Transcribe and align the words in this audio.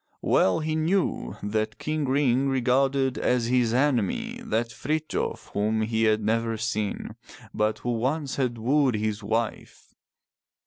Well 0.23 0.61
he 0.61 0.75
knew 0.75 1.37
that 1.43 1.77
King 1.77 2.05
Ring 2.05 2.49
regarded 2.49 3.19
as 3.19 3.45
his 3.45 3.71
enemy 3.71 4.41
that 4.43 4.69
Frithjof 4.71 5.51
whom 5.53 5.83
he 5.83 6.05
had 6.05 6.23
never 6.23 6.57
seen, 6.57 7.15
but 7.53 7.77
who 7.77 7.91
once 7.93 8.37
had 8.37 8.57
wooed 8.57 8.95
his 8.95 9.21
wife. 9.21 9.93